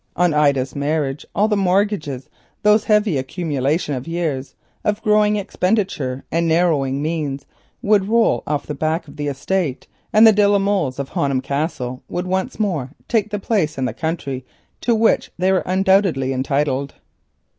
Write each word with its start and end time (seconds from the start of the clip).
On 0.15 0.33
Ida's 0.33 0.75
marriage 0.75 1.27
all 1.35 1.47
the 1.47 1.55
mortgages, 1.55 2.27
those 2.63 2.85
heavy 2.85 3.19
accumulations 3.19 3.95
of 3.95 4.07
years 4.07 4.55
of 4.83 4.99
growing 5.03 5.35
expenditure 5.35 6.23
and 6.31 6.47
narrowing 6.47 7.03
means, 7.03 7.45
would 7.83 8.07
roll 8.09 8.41
off 8.47 8.65
the 8.65 8.73
back 8.73 9.07
of 9.07 9.15
the 9.17 9.27
estate, 9.27 9.85
and 10.11 10.25
the 10.25 10.31
de 10.33 10.47
la 10.47 10.57
Molles 10.57 10.97
of 10.97 11.09
Honham 11.09 11.39
Castle 11.41 12.01
would 12.09 12.25
once 12.25 12.59
more 12.59 12.89
take 13.07 13.29
the 13.29 13.37
place 13.37 13.77
in 13.77 13.85
the 13.85 13.93
county 13.93 14.43
to 14.81 14.95
which 14.95 15.29
they 15.37 15.51
were 15.51 15.61
undoubtedly 15.67 16.33
entitled. 16.33 16.95